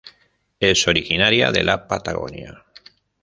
[0.59, 2.65] Es originaria de la Patagonia.